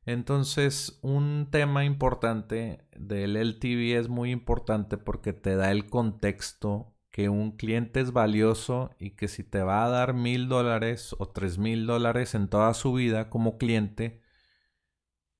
Entonces, 0.06 1.00
un 1.02 1.48
tema 1.50 1.86
importante 1.86 2.86
del 2.96 3.38
LTV 3.38 3.98
es 3.98 4.10
muy 4.10 4.32
importante 4.32 4.98
porque 4.98 5.34
te 5.34 5.56
da 5.56 5.72
el 5.72 5.90
contexto 5.90 6.94
que 7.10 7.30
un 7.30 7.56
cliente 7.56 8.02
es 8.02 8.12
valioso 8.12 8.90
y 9.00 9.12
que 9.12 9.28
si 9.28 9.44
te 9.44 9.62
va 9.62 9.86
a 9.86 9.90
dar 9.90 10.14
mil 10.14 10.50
dólares 10.50 11.16
o 11.20 11.30
tres 11.30 11.58
mil 11.58 11.86
dólares 11.86 12.36
en 12.36 12.50
toda 12.50 12.74
su 12.74 12.94
vida 12.94 13.30
como 13.30 13.58
cliente, 13.58 14.22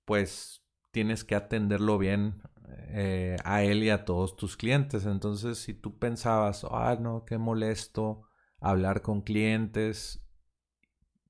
pues 0.06 0.64
tienes 0.92 1.24
que 1.24 1.36
atenderlo 1.36 1.98
bien 1.98 2.42
eh, 2.90 3.38
a 3.44 3.64
él 3.64 3.84
y 3.84 3.90
a 3.90 4.06
todos 4.06 4.38
tus 4.38 4.56
clientes. 4.56 5.06
Entonces, 5.06 5.58
si 5.58 5.74
tú 5.74 5.98
pensabas, 5.98 6.66
ah, 6.70 6.96
no, 7.00 7.26
qué 7.26 7.38
molesto 7.38 8.30
hablar 8.60 9.02
con 9.02 9.22
clientes, 9.22 10.23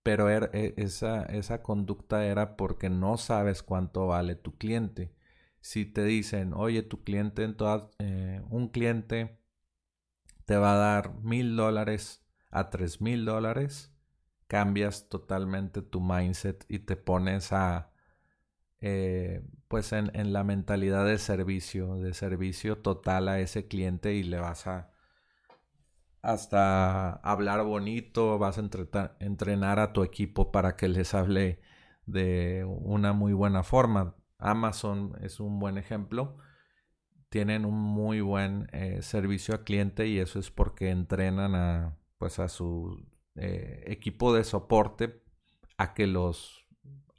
pero 0.04 0.30
er, 0.30 0.52
e, 0.54 0.74
esa, 0.78 1.24
esa 1.24 1.64
conducta 1.64 2.26
era 2.26 2.58
porque 2.58 2.90
no 2.90 3.18
sabes 3.18 3.64
cuánto 3.64 4.08
vale 4.08 4.36
tu 4.36 4.58
cliente. 4.58 5.14
Si 5.62 5.86
te 5.86 6.04
dicen, 6.04 6.54
oye, 6.54 6.84
tu 6.84 7.04
cliente, 7.04 7.44
en 7.44 7.56
eh, 8.00 8.42
un 8.50 8.70
cliente 8.70 9.40
te 10.46 10.58
va 10.58 10.74
a 10.74 10.78
dar 10.78 11.16
mil 11.22 11.56
dólares 11.56 12.24
a 12.52 12.70
tres 12.70 13.02
mil 13.02 13.26
dólares, 13.26 13.92
cambias 14.48 15.10
totalmente 15.10 15.82
tu 15.82 16.02
mindset 16.02 16.66
y 16.70 16.80
te 16.80 16.96
pones 16.96 17.52
a 17.52 17.92
eh, 18.82 19.42
pues 19.68 19.92
en, 19.94 20.34
la 20.34 20.44
mentalidad 20.44 21.06
de 21.06 21.18
servicio, 21.18 21.96
de 21.96 22.14
servicio 22.14 22.78
total 22.80 23.28
a 23.30 23.40
ese 23.40 23.68
cliente 23.68 24.14
y 24.14 24.24
le 24.24 24.40
vas 24.40 24.68
a 24.68 24.93
hasta 26.24 27.12
hablar 27.18 27.64
bonito, 27.66 28.40
vas 28.40 28.58
a 28.58 28.62
entrenar 29.20 29.80
a 29.80 29.94
tu 29.94 30.04
equipo 30.04 30.52
para 30.52 30.76
que 30.78 30.88
les 30.88 31.14
hable 31.14 31.60
de 32.06 32.66
una 32.66 33.14
muy 33.14 33.34
buena 33.34 33.64
forma. 33.64 34.16
Amazon 34.40 35.16
es 35.22 35.40
un 35.42 35.60
buen 35.60 35.78
ejemplo. 35.78 36.38
Tienen 37.30 37.66
un 37.66 37.76
muy 37.76 38.22
buen 38.22 38.70
eh, 38.72 39.02
servicio 39.02 39.54
a 39.56 39.64
cliente 39.64 40.08
y 40.08 40.20
eso 40.20 40.40
es 40.40 40.50
porque 40.50 40.92
entrenan 40.92 41.56
a, 41.56 41.98
pues 42.18 42.40
a 42.40 42.48
su 42.48 43.06
eh, 43.36 43.84
equipo 43.88 44.34
de 44.34 44.44
soporte 44.46 45.22
a 45.78 45.94
que 45.94 46.08
los 46.08 46.62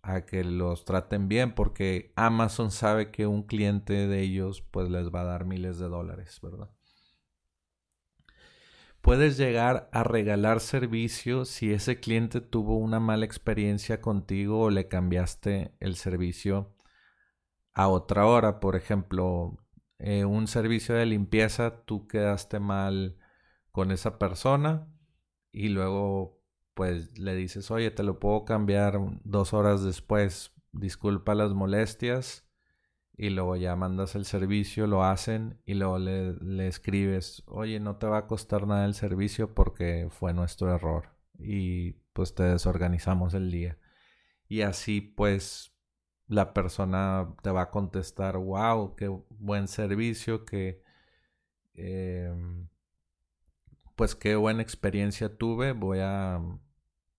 a 0.02 0.26
que 0.26 0.44
los 0.44 0.84
traten 0.84 1.28
bien 1.28 1.54
porque 1.54 2.12
Amazon 2.16 2.70
sabe 2.70 3.10
que 3.10 3.26
un 3.26 3.42
cliente 3.44 4.06
de 4.06 4.20
ellos 4.20 4.62
pues 4.62 4.90
les 4.90 5.10
va 5.10 5.22
a 5.22 5.24
dar 5.24 5.46
miles 5.46 5.78
de 5.78 5.88
dólares, 5.88 6.40
¿verdad? 6.42 6.70
Puedes 9.04 9.36
llegar 9.36 9.90
a 9.92 10.02
regalar 10.02 10.60
servicio 10.60 11.44
si 11.44 11.74
ese 11.74 12.00
cliente 12.00 12.40
tuvo 12.40 12.78
una 12.78 13.00
mala 13.00 13.26
experiencia 13.26 14.00
contigo 14.00 14.60
o 14.60 14.70
le 14.70 14.88
cambiaste 14.88 15.74
el 15.78 15.96
servicio 15.96 16.74
a 17.74 17.88
otra 17.88 18.24
hora. 18.24 18.60
Por 18.60 18.76
ejemplo, 18.76 19.58
eh, 19.98 20.24
un 20.24 20.46
servicio 20.46 20.94
de 20.94 21.04
limpieza, 21.04 21.84
tú 21.84 22.08
quedaste 22.08 22.60
mal 22.60 23.18
con 23.72 23.90
esa 23.90 24.18
persona 24.18 24.88
y 25.52 25.68
luego 25.68 26.40
pues 26.72 27.18
le 27.18 27.34
dices, 27.34 27.70
oye, 27.70 27.90
te 27.90 28.04
lo 28.04 28.18
puedo 28.18 28.46
cambiar 28.46 28.98
dos 29.22 29.52
horas 29.52 29.84
después, 29.84 30.54
disculpa 30.72 31.34
las 31.34 31.52
molestias, 31.52 32.48
y 33.16 33.30
luego 33.30 33.56
ya 33.56 33.76
mandas 33.76 34.14
el 34.16 34.24
servicio, 34.24 34.86
lo 34.86 35.04
hacen, 35.04 35.60
y 35.66 35.74
luego 35.74 35.98
le, 35.98 36.66
escribes, 36.66 37.42
oye, 37.46 37.80
no 37.80 37.96
te 37.96 38.06
va 38.06 38.18
a 38.18 38.26
costar 38.26 38.66
nada 38.66 38.84
el 38.84 38.94
servicio 38.94 39.54
porque 39.54 40.08
fue 40.10 40.32
nuestro 40.34 40.74
error, 40.74 41.10
y 41.38 41.92
pues 42.12 42.34
te 42.34 42.44
desorganizamos 42.44 43.34
el 43.34 43.50
día. 43.50 43.78
Y 44.48 44.62
así 44.62 45.00
pues 45.00 45.74
la 46.26 46.54
persona 46.54 47.34
te 47.42 47.50
va 47.50 47.62
a 47.62 47.70
contestar, 47.70 48.36
wow, 48.38 48.96
qué 48.96 49.08
buen 49.08 49.68
servicio, 49.68 50.44
que... 50.44 50.82
Em, 51.74 52.68
pues 53.96 54.14
qué 54.14 54.36
buena 54.36 54.62
experiencia 54.62 55.36
tuve, 55.36 55.72
voy 55.72 55.98
a 56.00 56.40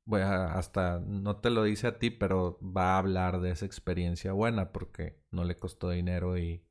voy 0.05 0.21
hasta 0.21 0.99
no 0.99 1.37
te 1.37 1.49
lo 1.49 1.63
dice 1.63 1.87
a 1.87 1.99
ti, 1.99 2.11
pero 2.11 2.59
va 2.61 2.95
a 2.95 2.97
hablar 2.99 3.41
de 3.41 3.51
esa 3.51 3.65
experiencia 3.65 4.33
buena 4.33 4.71
porque 4.71 5.19
no 5.31 5.43
le 5.43 5.57
costó 5.57 5.89
dinero 5.89 6.37
y 6.37 6.63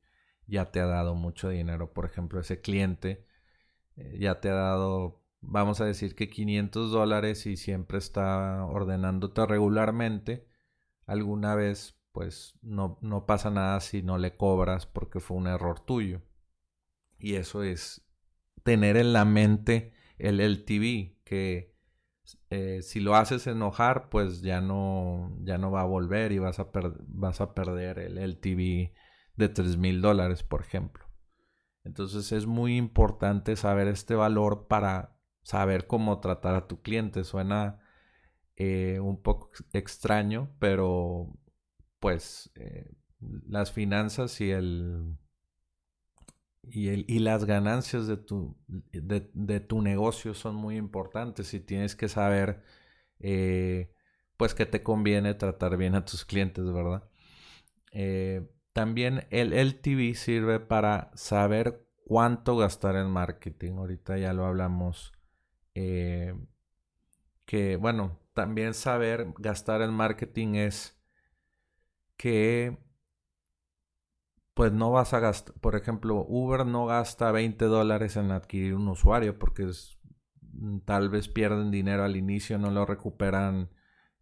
ya 0.47 0.71
te 0.71 0.79
ha 0.79 0.85
dado 0.85 1.15
mucho 1.15 1.49
dinero. 1.49 1.93
Por 1.93 2.05
ejemplo, 2.05 2.39
ese 2.39 2.61
cliente 2.61 3.27
eh, 3.97 4.17
ya 4.19 4.41
te 4.41 4.49
ha 4.49 4.55
dado, 4.55 5.23
vamos 5.41 5.81
a 5.81 5.85
decir 5.85 6.15
que 6.15 6.29
500 6.29 6.91
dólares 6.91 7.45
y 7.45 7.57
siempre 7.57 7.97
está 7.97 8.65
ordenándote 8.65 9.45
regularmente. 9.45 10.47
Alguna 11.05 11.55
vez, 11.55 11.99
pues 12.11 12.57
no, 12.61 12.97
no 13.01 13.25
pasa 13.25 13.49
nada 13.51 13.79
si 13.81 14.01
no 14.03 14.17
le 14.17 14.37
cobras 14.37 14.85
porque 14.87 15.19
fue 15.19 15.37
un 15.37 15.47
error 15.47 15.79
tuyo. 15.79 16.21
Y 17.19 17.35
eso 17.35 17.63
es 17.63 18.05
tener 18.63 18.97
en 18.97 19.13
la 19.13 19.25
mente 19.25 19.93
el 20.17 20.39
LTV, 20.39 21.23
que 21.23 21.74
eh, 22.49 22.81
si 22.81 22.99
lo 22.99 23.15
haces 23.15 23.47
enojar, 23.47 24.09
pues 24.09 24.41
ya 24.41 24.61
no, 24.61 25.35
ya 25.43 25.57
no 25.57 25.71
va 25.71 25.81
a 25.81 25.85
volver 25.85 26.31
y 26.31 26.39
vas 26.39 26.59
a, 26.59 26.69
vas 27.07 27.41
a 27.41 27.53
perder 27.53 27.99
el 27.99 28.17
LTV 28.17 28.93
de 29.35 29.49
3 29.49 29.77
mil 29.77 30.01
dólares, 30.01 30.43
por 30.43 30.61
ejemplo. 30.61 31.05
Entonces 31.83 32.31
es 32.31 32.45
muy 32.45 32.77
importante 32.77 33.55
saber 33.55 33.87
este 33.87 34.15
valor 34.15 34.67
para 34.67 35.15
saber 35.43 35.87
cómo 35.87 36.19
tratar 36.19 36.55
a 36.55 36.67
tu 36.67 36.81
cliente. 36.81 37.23
Suena 37.23 37.79
eh, 38.55 38.99
un 38.99 39.21
poco 39.21 39.51
extraño, 39.73 40.51
pero 40.59 41.31
pues 41.99 42.51
eh, 42.55 42.89
las 43.19 43.71
finanzas 43.71 44.41
y 44.41 44.51
el 44.51 45.17
y, 46.71 46.89
el, 46.89 47.05
y 47.07 47.19
las 47.19 47.45
ganancias 47.45 48.07
de 48.07 48.17
tu, 48.17 48.57
de, 48.67 49.59
tu 49.59 49.81
negocio 49.81 50.33
son 50.33 50.55
muy 50.55 50.77
importantes 50.77 51.53
y 51.53 51.59
tienes 51.59 51.95
que 51.95 52.07
saber 52.07 52.63
eh, 53.19 53.91
pues 54.37 54.53
que 54.53 54.65
te 54.65 54.83
conviene 54.83 55.33
tratar 55.33 55.77
bien 55.77 55.95
a 55.95 56.05
tus 56.05 56.25
clientes, 56.25 56.65
¿verdad? 56.71 57.03
Eh, 57.91 58.47
también 58.73 59.25
el 59.29 59.53
LTV 59.53 60.15
sirve 60.15 60.59
para 60.59 61.11
saber 61.15 61.85
cuánto 62.05 62.57
gastar 62.57 62.95
en 62.97 63.07
marketing. 63.09 63.73
Ahorita 63.77 64.17
ya 64.17 64.33
lo 64.33 64.45
hablamos. 64.45 65.13
Eh, 65.75 66.33
que 67.45 67.77
bueno, 67.77 68.19
también 68.33 68.73
saber 68.73 69.27
gastar 69.37 69.81
en 69.81 69.93
marketing 69.93 70.55
es 70.55 70.99
que 72.17 72.77
pues 74.55 74.71
no 74.73 74.91
vas 74.91 75.13
a 75.13 75.19
gastar, 75.19 75.53
por 75.55 75.75
ejemplo, 75.75 76.25
Uber 76.27 76.65
no 76.65 76.87
gasta 76.87 77.31
20 77.31 77.65
dólares 77.65 78.15
en 78.17 78.31
adquirir 78.31 78.75
un 78.75 78.87
usuario 78.87 79.37
porque 79.37 79.63
es, 79.69 79.99
mm, 80.53 80.79
tal 80.79 81.09
vez 81.09 81.27
pierden 81.29 81.71
dinero 81.71 82.03
al 82.05 82.15
inicio, 82.15 82.57
no 82.57 82.71
lo 82.71 82.85
recuperan 82.85 83.69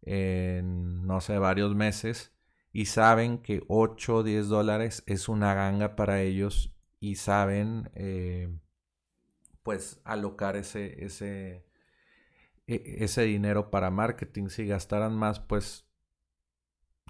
en, 0.02 1.06
no 1.08 1.22
sé, 1.22 1.38
varios 1.38 1.76
meses 1.76 2.34
y 2.74 2.88
saben 2.88 3.40
que 3.40 3.64
8 3.68 4.18
o 4.18 4.24
10 4.24 4.48
dólares 4.50 5.04
es 5.08 5.30
una 5.30 5.54
ganga 5.54 5.96
para 5.96 6.22
ellos 6.22 6.76
y 7.00 7.16
saben 7.16 7.92
eh, 7.96 8.50
pues 9.64 10.02
alocar 10.04 10.56
ese, 10.58 11.06
ese, 11.06 11.66
e, 12.68 12.98
ese 13.00 13.24
dinero 13.24 13.72
para 13.72 13.92
marketing. 13.92 14.50
Si 14.50 14.66
gastaran 14.66 15.16
más, 15.16 15.40
pues 15.40 15.86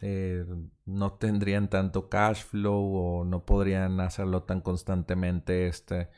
eh, 0.01 0.45
no 0.85 1.13
tendrían 1.13 1.69
tanto 1.69 2.09
cash 2.09 2.43
flow 2.43 2.95
o 3.21 3.25
no 3.25 3.45
podrían 3.45 3.99
hacerlo 3.99 4.43
tan 4.43 4.61
constantemente 4.61 5.67
este, 5.67 6.09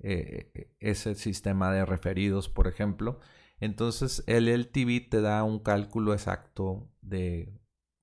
eh, 0.00 0.74
ese 0.80 1.14
sistema 1.14 1.72
de 1.72 1.84
referidos, 1.84 2.48
por 2.48 2.66
ejemplo. 2.68 3.20
Entonces 3.60 4.24
el 4.26 4.48
LTV 4.48 5.08
te 5.10 5.20
da 5.20 5.42
un 5.44 5.58
cálculo 5.60 6.12
exacto 6.12 6.90
de, 7.02 7.58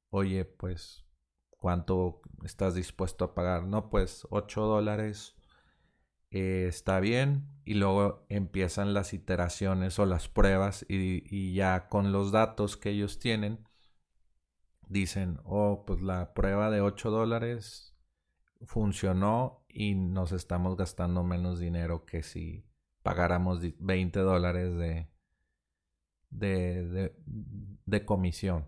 oye, 0.10 0.46
pues, 0.46 1.06
¿cuánto 1.52 2.22
estás 2.44 2.76
dispuesto 2.76 3.26
a 3.26 3.36
pagar? 3.36 3.64
No, 3.66 3.90
pues 3.90 4.28
8 4.30 4.62
dólares 4.66 5.36
eh, 6.32 6.66
está 6.68 7.00
bien. 7.00 7.48
Y 7.66 7.76
luego 7.76 8.26
empiezan 8.30 8.94
las 8.94 9.14
iteraciones 9.14 9.98
o 10.00 10.06
las 10.06 10.28
pruebas 10.28 10.86
y 10.90 11.54
ya 11.54 11.88
con 11.90 12.12
los 12.12 12.32
datos 12.32 12.76
que 12.78 12.90
ellos 12.90 13.20
tienen 13.20 13.66
dicen, 14.94 15.40
oh, 15.44 15.84
pues 15.86 16.02
la 16.02 16.34
prueba 16.34 16.70
de 16.70 16.80
8 16.80 17.10
dólares 17.10 17.96
funcionó 18.66 19.66
y 19.68 19.96
nos 19.96 20.32
estamos 20.32 20.78
gastando 20.78 21.24
menos 21.24 21.60
dinero 21.60 22.06
que 22.06 22.22
si 22.22 22.64
pagáramos 23.02 23.60
20 23.80 24.20
dólares 24.20 24.76
de, 24.78 25.10
de, 26.30 27.16
de, 27.86 28.06
comisión. 28.06 28.68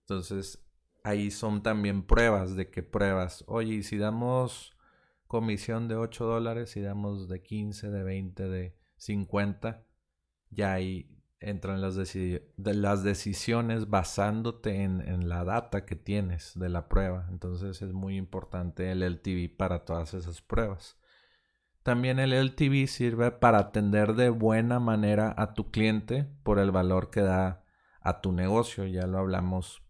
Entonces, 0.00 0.66
ahí 1.04 1.30
son 1.30 1.62
también 1.62 2.02
pruebas 2.02 2.56
de 2.56 2.68
que 2.68 2.82
pruebas, 2.82 3.44
oye, 3.46 3.82
si 3.84 3.96
damos 3.96 4.76
comisión 5.28 5.86
de 5.88 5.94
8 5.94 6.26
dólares, 6.26 6.76
y 6.76 6.82
damos 6.82 7.28
de 7.28 7.40
15, 7.40 7.88
de 7.88 8.02
20, 8.02 8.48
de 8.48 8.76
50, 8.96 9.86
ya 10.50 10.72
ahí 10.72 11.21
entran 11.42 11.80
las, 11.80 11.96
las 12.56 13.02
decisiones 13.02 13.90
basándote 13.90 14.82
en, 14.82 15.28
la 15.28 15.44
data 15.44 15.84
que 15.84 15.96
tienes 15.96 16.52
de 16.58 16.68
la 16.68 16.88
prueba. 16.88 17.26
Entonces 17.30 17.82
es 17.82 17.92
muy 17.92 18.16
importante 18.16 18.90
el 18.90 19.02
LTV 19.02 19.56
para 19.56 19.84
todas 19.84 20.14
esas 20.14 20.40
pruebas. 20.40 20.96
También 21.82 22.20
el 22.20 22.32
LTV 22.32 22.86
sirve 22.86 23.32
para 23.32 23.58
atender 23.58 24.14
de 24.14 24.30
buena 24.30 24.78
manera 24.78 25.34
a 25.36 25.54
tu 25.54 25.70
cliente 25.70 26.28
por 26.44 26.58
el 26.58 26.70
valor 26.70 27.10
que 27.10 27.22
da 27.22 27.64
a 28.00 28.20
tu 28.20 28.32
negocio. 28.32 28.86
Ya 28.86 29.06
lo 29.06 29.18
hablamos 29.18 29.82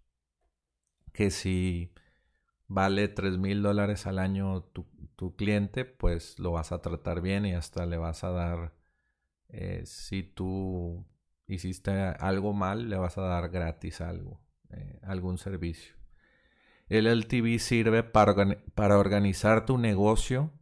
que 1.12 1.30
si 1.30 1.92
vale 2.66 3.08
3 3.08 3.36
mil 3.38 3.62
dólares 3.62 4.06
al 4.06 4.18
año 4.18 4.62
tu, 4.62 4.86
cliente, 5.36 5.84
pues 5.84 6.40
lo 6.40 6.50
vas 6.50 6.72
a 6.72 6.82
tratar 6.82 7.20
bien 7.20 7.46
y 7.46 7.54
hasta 7.54 7.86
le 7.86 7.96
vas 7.96 8.24
a 8.24 8.30
dar, 8.30 8.74
eh, 9.50 9.82
si 9.84 10.24
tú 10.24 11.06
hiciste 11.54 11.90
algo 11.90 12.52
mal, 12.52 12.88
le 12.88 12.96
vas 12.96 13.18
a 13.18 13.22
dar 13.22 13.50
gratis 13.50 14.00
algo, 14.00 14.40
eh, 14.70 14.98
algún 15.02 15.38
servicio. 15.38 15.94
El 16.88 17.06
LTV 17.06 17.58
sirve 17.58 18.02
para, 18.02 18.34
para 18.74 18.98
organizar 18.98 19.64
tu 19.64 19.78
negocio 19.78 20.52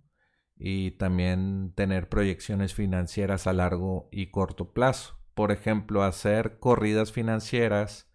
y 0.56 0.92
también 0.92 1.72
tener 1.74 2.08
proyecciones 2.08 2.74
financieras 2.74 3.46
a 3.46 3.52
largo 3.52 4.08
y 4.12 4.26
corto 4.26 4.72
plazo. 4.72 5.18
Por 5.34 5.52
ejemplo, 5.52 6.02
hacer 6.02 6.58
corridas 6.58 7.12
financieras 7.12 8.10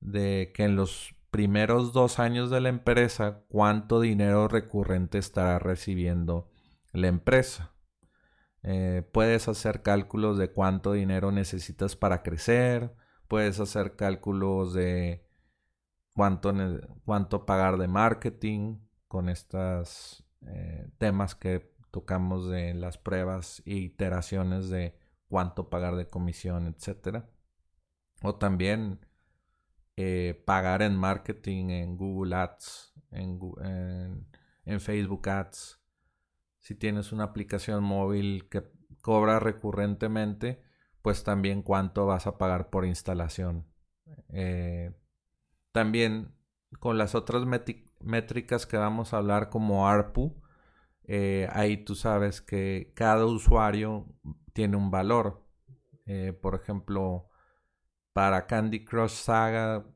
de 0.00 0.52
que 0.54 0.64
en 0.64 0.76
los 0.76 1.14
primeros 1.30 1.92
dos 1.92 2.18
años 2.18 2.50
de 2.50 2.60
la 2.60 2.70
empresa 2.70 3.44
cuánto 3.48 4.00
dinero 4.00 4.48
recurrente 4.48 5.18
estará 5.18 5.58
recibiendo 5.58 6.50
la 6.92 7.08
empresa. 7.08 7.74
Eh, 8.70 9.00
puedes 9.12 9.48
hacer 9.48 9.80
cálculos 9.80 10.36
de 10.36 10.52
cuánto 10.52 10.92
dinero 10.92 11.32
necesitas 11.32 11.96
para 11.96 12.22
crecer. 12.22 12.94
Puedes 13.26 13.60
hacer 13.60 13.96
cálculos 13.96 14.74
de 14.74 15.26
cuánto, 16.12 16.52
cuánto 17.06 17.46
pagar 17.46 17.78
de 17.78 17.88
marketing 17.88 18.76
con 19.06 19.30
estos 19.30 20.22
eh, 20.46 20.86
temas 20.98 21.34
que 21.34 21.72
tocamos 21.90 22.50
de 22.50 22.74
las 22.74 22.98
pruebas 22.98 23.62
e 23.64 23.76
iteraciones 23.76 24.68
de 24.68 24.98
cuánto 25.28 25.70
pagar 25.70 25.96
de 25.96 26.06
comisión, 26.06 26.66
etc. 26.66 27.24
O 28.22 28.34
también 28.34 29.00
eh, 29.96 30.42
pagar 30.44 30.82
en 30.82 30.94
marketing 30.94 31.70
en 31.70 31.96
Google 31.96 32.36
Ads, 32.36 32.92
en 33.12 34.80
Facebook 34.80 35.26
Ads 35.26 35.78
si 36.68 36.74
tienes 36.74 37.12
una 37.12 37.24
aplicación 37.24 37.82
móvil 37.82 38.46
que 38.50 38.62
cobra 39.00 39.40
recurrentemente, 39.40 40.62
pues 41.00 41.24
también 41.24 41.62
cuánto 41.62 42.04
vas 42.04 42.26
a 42.26 42.36
pagar 42.36 42.68
por 42.68 42.84
instalación. 42.84 43.66
Eh, 44.28 44.92
también 45.72 46.34
con 46.78 46.98
las 46.98 47.14
otras 47.14 47.46
métricas 47.46 48.66
que 48.66 48.76
vamos 48.76 49.14
a 49.14 49.16
hablar 49.16 49.48
como 49.48 49.88
ARPU, 49.88 50.42
eh, 51.04 51.48
ahí 51.52 51.78
tú 51.78 51.94
sabes 51.94 52.42
que 52.42 52.92
cada 52.94 53.24
usuario 53.24 54.04
tiene 54.52 54.76
un 54.76 54.90
valor. 54.90 55.48
Eh, 56.04 56.34
por 56.34 56.54
ejemplo, 56.54 57.30
para 58.12 58.46
Candy 58.46 58.84
Crush 58.84 59.12
Saga, 59.12 59.86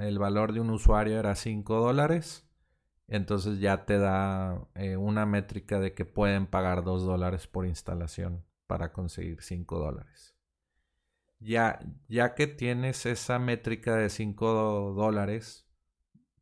el 0.00 0.18
valor 0.18 0.54
de 0.54 0.60
un 0.60 0.70
usuario 0.70 1.18
era 1.18 1.34
5 1.34 1.76
dólares 1.76 2.48
entonces 3.12 3.60
ya 3.60 3.84
te 3.84 3.98
da 3.98 4.66
eh, 4.74 4.96
una 4.96 5.26
métrica 5.26 5.78
de 5.78 5.92
que 5.92 6.06
pueden 6.06 6.46
pagar 6.46 6.82
2 6.82 7.04
dólares 7.04 7.46
por 7.46 7.66
instalación 7.66 8.42
para 8.66 8.90
conseguir 8.90 9.42
5 9.42 9.78
dólares. 9.78 10.34
Ya, 11.38 11.78
ya 12.08 12.34
que 12.34 12.46
tienes 12.46 13.04
esa 13.04 13.38
métrica 13.38 13.96
de 13.96 14.08
5 14.08 14.94
dólares, 14.96 15.68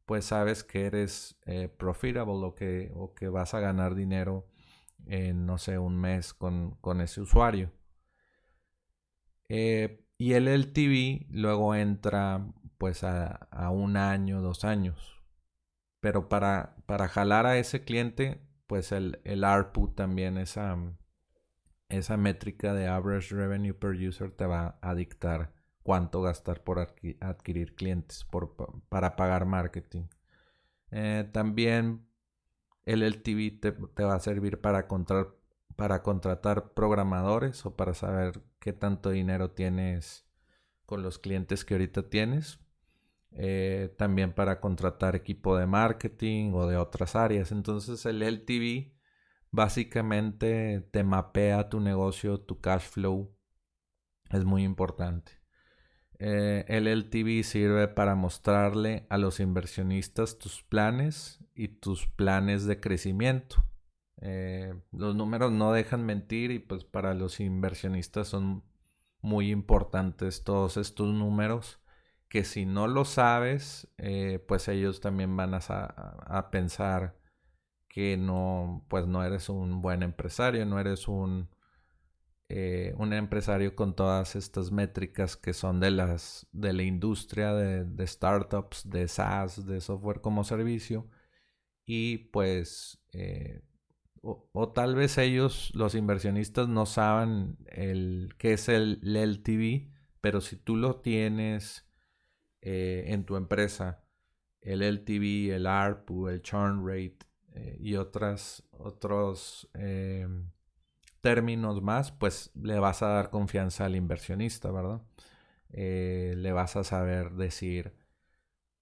pues 0.06 0.26
sabes 0.26 0.62
que 0.62 0.87
eres 0.87 1.40
eh, 1.44 1.66
profitable 1.68 2.35
o 2.35 2.54
que, 2.54 2.92
o 2.94 3.14
que 3.14 3.28
vas 3.28 3.52
a 3.54 3.59
ganar 3.59 3.96
dinero 3.96 4.46
en, 5.06 5.46
no 5.46 5.59
sé, 5.59 5.76
un 5.76 5.98
mes 6.00 6.35
con, 6.35 6.78
ese 7.00 7.20
usuario. 7.20 7.72
Eh, 9.48 10.04
y 10.18 10.35
el 10.35 10.46
LTV 10.46 11.26
luego 11.30 11.74
entra 11.74 12.46
pues 12.78 13.02
a, 13.02 13.26
a 13.50 13.70
un 13.70 13.96
año, 13.96 14.40
dos 14.40 14.64
años. 14.64 15.19
Pero 16.00 16.28
para, 16.28 16.76
para 16.86 17.08
jalar 17.08 17.46
a 17.46 17.58
ese 17.58 17.84
cliente, 17.84 18.40
pues 18.66 18.92
el, 18.92 19.20
el 19.24 19.44
ARPU 19.44 19.92
también, 19.94 20.38
esa, 20.38 20.76
esa 21.88 22.16
métrica 22.16 22.72
de 22.72 22.88
average 22.88 23.34
revenue 23.34 23.74
per 23.74 23.90
user 23.90 24.30
te 24.30 24.46
va 24.46 24.78
a 24.80 24.94
dictar 24.94 25.52
cuánto 25.82 26.22
gastar 26.22 26.62
por 26.62 26.78
adquirir 26.78 27.74
clientes, 27.74 28.24
por, 28.24 28.54
para 28.88 29.16
pagar 29.16 29.44
marketing. 29.44 30.04
Eh, 30.90 31.28
también 31.32 32.06
el 32.84 33.02
LTV 33.02 33.60
te, 33.60 33.72
te, 33.72 34.04
va 34.04 34.14
a 34.14 34.20
servir 34.20 34.60
para, 34.60 34.88
para 35.76 36.02
contratar 36.02 36.72
programadores 36.74 37.64
o 37.66 37.76
para 37.76 37.94
saber 37.94 38.42
qué 38.58 38.72
tanto 38.72 39.10
dinero 39.10 39.50
tienes 39.50 40.26
con 40.86 41.02
los 41.02 41.18
clientes 41.18 41.64
que 41.64 41.74
ahorita 41.74 42.08
tienes. 42.08 42.58
Eh, 43.32 43.94
también 43.96 44.32
para 44.32 44.60
contratar 44.60 45.14
equipo 45.14 45.56
de 45.56 45.66
marketing 45.66 46.52
o 46.54 46.66
de 46.66 46.76
otras 46.76 47.16
áreas. 47.16 47.52
Entonces 47.52 48.04
el 48.06 48.22
LTV 48.22 48.92
básicamente 49.50 50.80
te 50.90 51.04
mapea 51.04 51.68
tu 51.68 51.80
negocio, 51.80 52.40
tu 52.40 52.60
cash 52.60 52.82
flow. 52.82 53.34
Es 54.30 54.44
muy 54.44 54.64
importante. 54.64 55.32
Eh, 56.18 56.64
el 56.68 56.86
LTV 56.86 57.42
sirve 57.44 57.88
para 57.88 58.14
mostrarle 58.14 59.06
a 59.08 59.16
los 59.16 59.40
inversionistas 59.40 60.38
tus 60.38 60.62
planes 60.62 61.40
y 61.54 61.68
tus 61.68 62.06
planes 62.06 62.66
de 62.66 62.78
crecimiento. 62.78 63.64
Eh, 64.20 64.74
los 64.92 65.14
números 65.16 65.50
no 65.50 65.72
dejan 65.72 66.04
mentir 66.04 66.50
y 66.50 66.58
pues 66.58 66.84
para 66.84 67.14
los 67.14 67.40
inversionistas 67.40 68.28
son 68.28 68.64
muy 69.22 69.50
importantes 69.50 70.44
todos 70.44 70.76
estos 70.76 71.08
números 71.08 71.79
que 72.30 72.44
si 72.44 72.64
no 72.64 72.88
lo 72.88 73.04
sabes 73.04 73.88
eh, 73.98 74.42
pues 74.48 74.68
ellos 74.68 75.00
también 75.00 75.36
van 75.36 75.52
a, 75.54 76.48
pensar 76.50 77.18
que 77.88 78.16
no 78.16 78.86
pues 78.88 79.06
no 79.06 79.22
eres 79.24 79.50
un 79.50 79.82
buen 79.82 80.02
empresario 80.02 80.64
no 80.64 80.80
eres 80.80 81.08
un 81.08 81.50
eh, 82.48 82.94
un 82.98 83.12
empresario 83.12 83.76
con 83.76 83.94
todas 83.94 84.36
estas 84.36 84.72
métricas 84.72 85.36
que 85.36 85.52
son 85.52 85.80
de 85.80 85.90
las 85.90 86.48
de 86.52 86.72
la 86.72 86.82
industria 86.84 87.52
de, 87.54 88.06
startups 88.06 88.88
de 88.90 89.06
SaaS 89.08 89.66
de 89.66 89.80
software 89.80 90.20
como 90.20 90.42
servicio. 90.42 91.08
Y 91.86 92.18
pues 92.32 93.00
o, 94.22 94.72
tal 94.72 94.94
vez 94.94 95.18
ellos, 95.18 95.70
los 95.74 95.94
inversionistas, 95.94 96.68
no 96.68 96.86
saben 96.86 97.56
el, 97.66 98.34
qué 98.38 98.54
es 98.54 98.68
el, 98.68 99.00
LTV, 99.02 99.90
pero 100.20 100.40
si 100.40 100.56
tú 100.56 100.76
lo 100.76 100.96
tienes 101.00 101.89
eh, 102.62 103.05
en 103.09 103.25
tu 103.25 103.37
empresa, 103.37 104.03
el 104.61 104.83
LTV, 104.83 105.55
el 105.55 105.66
ARPU, 105.66 106.29
el 106.29 106.42
churn 106.42 106.87
rate 106.87 107.18
eh, 107.55 107.77
y 107.81 107.96
otras, 107.96 108.62
otros 108.73 109.68
eh, 109.75 110.27
términos 111.20 111.83
más, 111.83 112.12
pues 112.12 112.51
le 112.55 112.79
vas 112.79 113.03
a 113.03 113.09
dar 113.09 113.31
confianza 113.31 113.87
al 113.87 113.96
inversionista, 113.96 114.70
¿verdad? 114.70 115.03
le 115.73 116.51
vas 116.51 116.75
a 116.75 116.83
saber 116.83 117.31
decir 117.35 117.94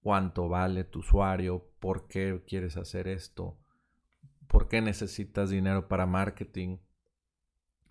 cuánto 0.01 0.49
vale 0.49 0.85
tu 0.85 0.99
usuario, 0.99 1.69
por 1.79 2.07
qué 2.07 2.41
quieres 2.47 2.77
hacer 2.77 3.07
esto 3.07 3.59
por 4.49 4.67
qué 4.67 4.81
necesitas 4.81 5.51
dinero 5.51 5.87
para 5.87 6.07
marketing 6.07 6.79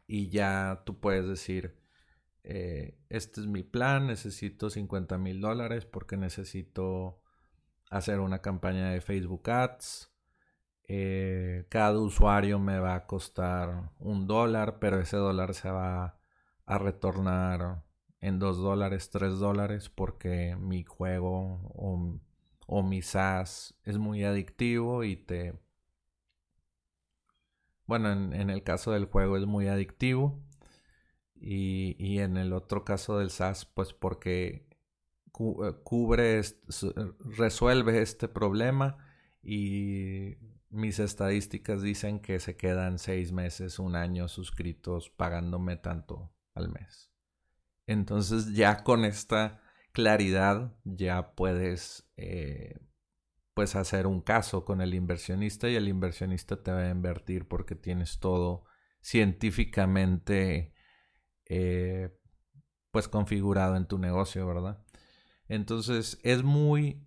y 0.09 0.29
ya 0.29 0.83
tú 0.85 0.99
puedes 0.99 1.27
decir, 1.27 1.79
eh, 2.51 2.99
este 3.11 3.43
es 3.43 3.47
mi 3.47 3.63
plan, 3.63 4.07
necesito 4.07 4.71
50 4.71 5.19
mil 5.19 5.43
dólares 5.43 5.85
porque 5.85 6.17
necesito 6.17 7.21
hacer 7.91 8.21
una 8.21 8.41
campaña 8.41 8.89
de 8.91 9.03
Facebook 9.03 9.51
Ads. 9.51 10.11
Eh, 10.85 11.67
cada 11.69 11.99
usuario 11.99 12.59
me 12.59 12.79
va 12.79 12.95
a 12.95 13.07
costar 13.07 13.93
un 13.99 14.27
dólar, 14.27 14.79
pero 14.79 14.99
ese 14.99 15.19
dólar 15.19 15.53
se 15.53 15.71
va 15.71 16.19
a 16.65 16.79
retornar 16.79 17.85
en 18.21 18.39
dos 18.39 18.57
dólares, 18.57 19.11
tres 19.11 19.39
dólares, 19.39 19.91
porque 19.91 20.57
mi 20.57 20.85
juego 20.85 21.61
o, 22.67 22.83
mi 22.83 23.03
SaaS 23.03 23.79
es 23.85 23.99
muy 23.99 24.25
adictivo 24.25 25.05
y 25.05 25.17
te 25.17 25.61
bueno, 27.87 28.11
en, 28.11 28.51
el 28.51 28.63
caso 28.63 28.93
del 28.93 29.05
juego 29.07 29.37
es 29.37 29.47
muy 29.47 29.69
adictivo. 29.69 30.43
Y, 31.41 32.19
en 32.19 32.37
el 32.37 32.53
otro 32.53 32.85
caso 32.85 33.19
del 33.19 33.31
SaaS, 33.31 33.65
pues 33.65 33.93
porque 33.93 34.69
eh, 35.39 35.73
cubre, 35.85 36.43
resuelve 37.37 38.03
este 38.03 38.29
problema 38.29 38.99
y 39.43 40.37
mis 40.71 40.99
estadísticas 40.99 41.83
dicen 41.83 42.21
que 42.21 42.41
se 42.41 42.57
quedan 42.57 42.99
seis 42.99 43.33
meses, 43.33 43.79
un 43.79 43.97
año 43.97 44.29
suscritos 44.29 45.11
pagándome 45.11 45.77
tanto 45.77 46.33
al 46.55 46.71
mes. 46.71 47.11
Entonces 47.87 48.55
ya 48.55 48.83
con 48.85 49.05
esta 49.05 49.63
claridad 49.93 50.77
ya 50.85 51.35
puedes 51.35 52.07
eh, 52.17 52.79
pues 53.55 53.77
hacer 53.77 54.07
un 54.07 54.21
caso 54.21 54.65
con 54.65 54.81
el 54.81 54.95
inversionista 54.95 55.69
y 55.69 55.77
el 55.77 55.89
inversionista 55.89 56.63
te 56.63 56.71
va 56.71 56.83
a 56.83 56.91
invertir 56.91 57.49
porque 57.49 57.75
tienes 57.75 58.21
todo 58.21 58.65
científicamente 59.01 60.75
eh, 61.49 62.17
pues 62.91 63.09
configurado 63.09 63.77
en 63.77 63.87
tu 63.87 63.99
negocio, 63.99 64.47
¿verdad? 64.47 64.85
Entonces 65.49 66.19
es 66.23 66.43
muy 66.43 67.07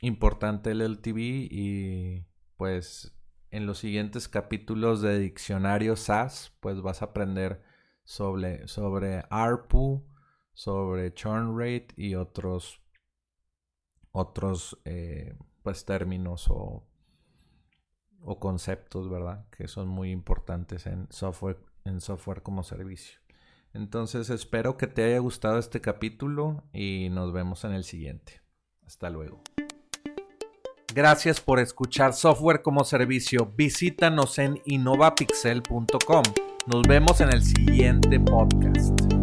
importante 0.00 0.70
el 0.70 0.80
LTV 0.80 1.18
y 1.50 2.26
pues 2.56 3.16
en 3.50 3.66
los 3.66 3.78
siguientes 3.78 4.28
capítulos 4.28 5.00
de 5.00 5.18
diccionario 5.18 5.96
SaaS 5.96 6.52
pues 6.60 6.80
vas 6.80 7.02
a 7.02 7.06
aprender 7.06 7.62
sobre, 8.04 8.66
sobre 8.68 9.24
ARPU, 9.30 10.06
sobre 10.52 11.12
churn 11.14 11.58
rate 11.58 11.88
y 11.96 12.14
otros 12.14 12.80
otros 14.12 14.78
eh, 14.84 15.36
pues 15.62 15.84
términos 15.84 16.48
o, 16.48 16.86
o 18.20 18.38
conceptos, 18.38 19.10
¿verdad? 19.10 19.48
Que 19.50 19.66
son 19.66 19.88
muy 19.88 20.12
importantes 20.12 20.86
en 20.86 21.08
software, 21.10 21.58
en 21.84 22.00
software 22.00 22.42
como 22.42 22.62
servicio. 22.62 23.23
Entonces 23.74 24.30
espero 24.30 24.76
que 24.76 24.86
te 24.86 25.04
haya 25.04 25.18
gustado 25.18 25.58
este 25.58 25.80
capítulo 25.80 26.62
y 26.72 27.08
nos 27.10 27.32
vemos 27.32 27.64
en 27.64 27.72
el 27.72 27.84
siguiente. 27.84 28.40
Hasta 28.86 29.10
luego. 29.10 29.42
Gracias 30.94 31.40
por 31.40 31.58
escuchar 31.58 32.14
Software 32.14 32.62
como 32.62 32.84
Servicio. 32.84 33.52
Visítanos 33.56 34.38
en 34.38 34.60
innovapixel.com. 34.64 36.22
Nos 36.66 36.82
vemos 36.82 37.20
en 37.20 37.30
el 37.30 37.42
siguiente 37.42 38.20
podcast. 38.20 39.13